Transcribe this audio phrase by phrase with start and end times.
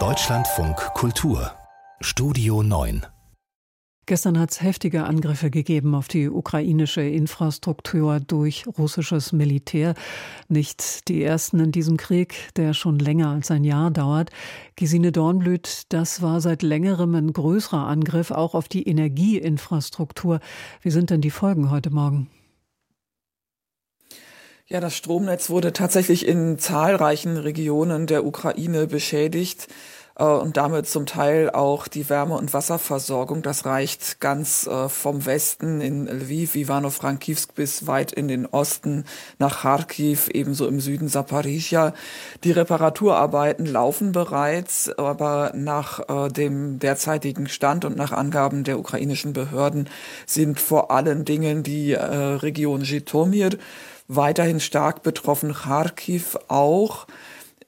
[0.00, 1.52] Deutschlandfunk Kultur
[2.00, 3.06] Studio 9
[4.06, 9.94] Gestern hat es heftige Angriffe gegeben auf die ukrainische Infrastruktur durch russisches Militär.
[10.48, 14.30] Nicht die ersten in diesem Krieg, der schon länger als ein Jahr dauert.
[14.74, 20.40] Gesine Dornblüt, das war seit längerem ein größerer Angriff auch auf die Energieinfrastruktur.
[20.80, 22.28] Wie sind denn die Folgen heute Morgen?
[24.66, 29.68] Ja, das Stromnetz wurde tatsächlich in zahlreichen Regionen der Ukraine beschädigt.
[30.18, 33.42] Äh, und damit zum Teil auch die Wärme- und Wasserversorgung.
[33.42, 39.04] Das reicht ganz äh, vom Westen in Lviv, Ivano-Frankivsk bis weit in den Osten
[39.38, 41.94] nach Kharkiv, ebenso im Süden Saporizhia.
[42.44, 49.32] Die Reparaturarbeiten laufen bereits, aber nach äh, dem derzeitigen Stand und nach Angaben der ukrainischen
[49.32, 49.88] Behörden
[50.26, 53.50] sind vor allen Dingen die Region Jitomir
[54.08, 57.06] weiterhin stark betroffen, Kharkiv auch.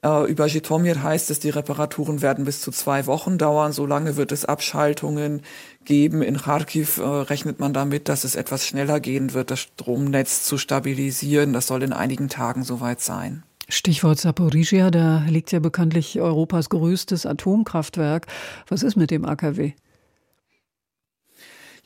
[0.03, 3.73] Äh, über Jitomir heißt es, die Reparaturen werden bis zu zwei Wochen dauern.
[3.73, 5.41] Solange wird es Abschaltungen
[5.85, 6.21] geben.
[6.21, 10.57] In Kharkiv äh, rechnet man damit, dass es etwas schneller gehen wird, das Stromnetz zu
[10.57, 11.53] stabilisieren.
[11.53, 13.43] Das soll in einigen Tagen soweit sein.
[13.69, 18.27] Stichwort Saporizhia, da liegt ja bekanntlich Europas größtes Atomkraftwerk.
[18.69, 19.73] Was ist mit dem AKW?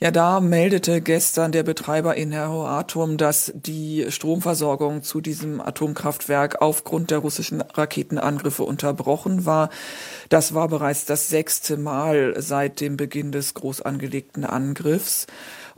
[0.03, 7.19] Ja, da meldete gestern der Betreiber Eneroatom, dass die Stromversorgung zu diesem Atomkraftwerk aufgrund der
[7.19, 9.69] russischen Raketenangriffe unterbrochen war.
[10.29, 15.27] Das war bereits das sechste Mal seit dem Beginn des groß angelegten Angriffs.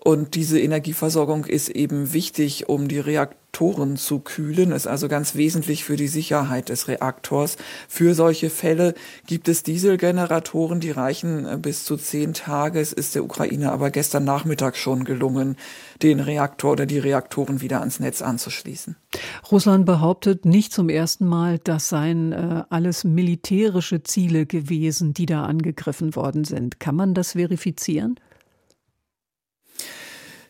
[0.03, 5.85] Und diese Energieversorgung ist eben wichtig, um die Reaktoren zu kühlen, ist also ganz wesentlich
[5.85, 7.55] für die Sicherheit des Reaktors.
[7.87, 8.95] Für solche Fälle
[9.27, 12.81] gibt es Dieselgeneratoren, die reichen äh, bis zu zehn Tage.
[12.81, 15.55] Es ist der Ukraine aber gestern Nachmittag schon gelungen,
[16.01, 18.97] den Reaktor oder die Reaktoren wieder ans Netz anzuschließen.
[19.53, 25.45] Russland behauptet nicht zum ersten Mal, das seien äh, alles militärische Ziele gewesen, die da
[25.45, 26.81] angegriffen worden sind.
[26.81, 28.19] Kann man das verifizieren?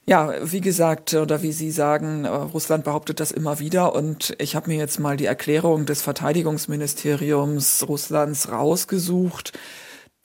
[0.06, 4.53] Ja, wie gesagt, oder wie Sie sagen, äh, Russland behauptet das immer wieder und ich
[4.53, 9.58] habe mir jetzt mal die Erklärung des Verteidigungsministeriums Russlands rausgesucht.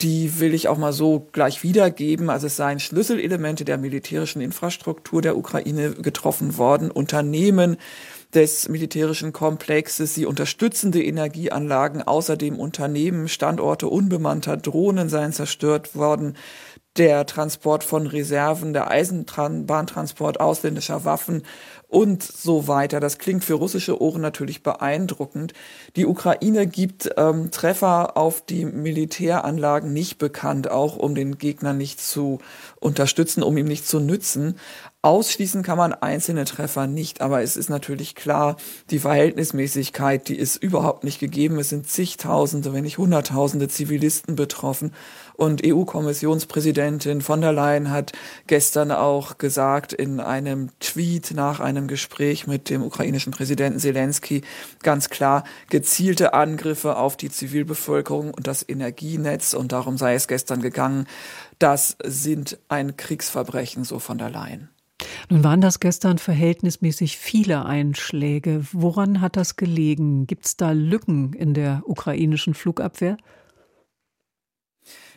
[0.01, 2.29] Die will ich auch mal so gleich wiedergeben.
[2.29, 6.91] Also es seien Schlüsselelemente der militärischen Infrastruktur der Ukraine getroffen worden.
[6.91, 7.77] Unternehmen
[8.33, 16.35] des militärischen Komplexes, sie unterstützende Energieanlagen, außerdem Unternehmen, Standorte unbemannter Drohnen seien zerstört worden
[16.99, 21.43] der Transport von Reserven, der Eisenbahntransport ausländischer Waffen
[21.87, 22.99] und so weiter.
[22.99, 25.53] Das klingt für russische Ohren natürlich beeindruckend.
[25.95, 32.01] Die Ukraine gibt ähm, Treffer auf die Militäranlagen nicht bekannt, auch um den Gegner nicht
[32.01, 32.39] zu
[32.81, 34.59] unterstützen, um ihm nicht zu nützen.
[35.01, 38.57] Ausschließen kann man einzelne Treffer nicht, aber es ist natürlich klar,
[38.89, 41.57] die Verhältnismäßigkeit, die ist überhaupt nicht gegeben.
[41.57, 44.91] Es sind zigtausende, wenn nicht hunderttausende Zivilisten betroffen.
[45.35, 48.11] Und EU-Kommissionspräsidentin von der Leyen hat
[48.47, 54.41] gestern auch gesagt in einem Tweet nach einem Gespräch mit dem ukrainischen Präsidenten Zelensky
[54.83, 60.61] ganz klar, gezielte Angriffe auf die Zivilbevölkerung und das Energienetz, und darum sei es gestern
[60.61, 61.07] gegangen,
[61.57, 64.67] das sind ein Kriegsverbrechen, so von der Leyen.
[65.29, 68.65] Nun waren das gestern verhältnismäßig viele Einschläge.
[68.71, 70.25] Woran hat das gelegen?
[70.25, 73.17] Gibt es da Lücken in der ukrainischen Flugabwehr?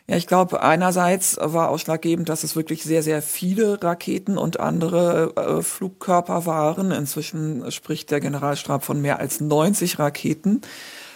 [0.07, 5.33] Ja, ich glaube, einerseits war ausschlaggebend, dass es wirklich sehr, sehr viele Raketen und andere
[5.35, 6.91] äh, Flugkörper waren.
[6.91, 10.61] Inzwischen spricht der Generalstab von mehr als 90 Raketen.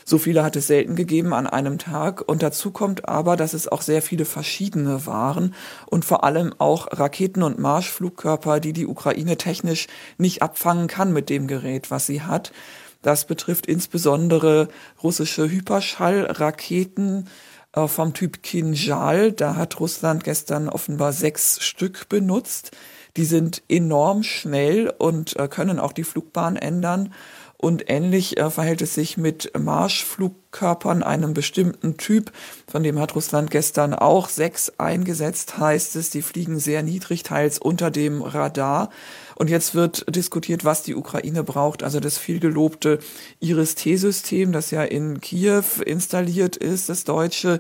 [0.10, 2.22] So viele hat es selten gegeben an einem Tag.
[2.22, 5.54] Und dazu kommt aber, dass es auch sehr viele verschiedene waren
[5.86, 11.30] und vor allem auch Raketen und Marschflugkörper, die die Ukraine technisch nicht abfangen kann mit
[11.30, 12.54] dem Gerät, was sie hat.
[13.02, 14.70] Das betrifft insbesondere
[15.04, 17.28] russische Hyperschallraketen
[17.74, 19.34] äh, vom Typ Kinjal.
[19.34, 22.72] Da hat Russland gestern offenbar sechs Stück benutzt.
[23.18, 27.14] Die sind enorm schnell und äh, können auch die Flugbahn ändern.
[27.60, 32.32] Und ähnlich äh, verhält es sich mit Marschflugkörpern einem bestimmten Typ,
[32.70, 36.12] von dem hat Russland gestern auch sechs eingesetzt, heißt es.
[36.12, 38.92] Die fliegen sehr niedrig, teils unter dem Radar.
[39.36, 41.82] Und jetzt wird diskutiert, was die Ukraine braucht.
[41.82, 43.00] Also das vielgelobte
[43.40, 47.60] Iris-T-System, das ja in Kiew installiert ist, das deutsche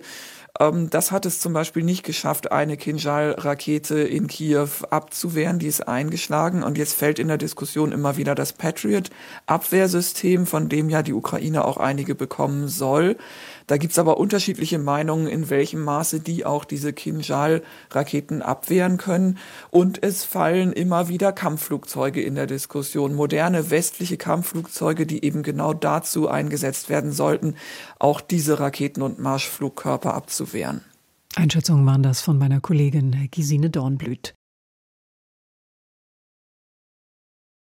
[0.59, 5.59] Ähm, das hat es zum Beispiel nicht geschafft, eine Kinjal-Rakete in Kiew abzuwehren.
[5.59, 10.89] Die ist eingeschlagen und jetzt fällt in der Diskussion immer wieder das Patriot-Abwehrsystem, von dem
[10.89, 13.17] ja die Ukraine auch einige bekommen soll.
[13.67, 19.37] Da gibt's aber unterschiedliche Meinungen, in welchem Maße die auch diese Kinjal-Raketen abwehren können.
[19.71, 23.13] Und es fallen immer wieder Kampfflugzeuge in der Diskussion.
[23.13, 27.55] Moderne westliche Kampfflugzeuge, die eben genau dazu eingesetzt werden sollten,
[27.99, 30.46] auch diese Raketen und Marschflugkörper abzuwehren.
[31.35, 34.36] Einschätzungen waren das von meiner Kollegin Gesine Dornblüt.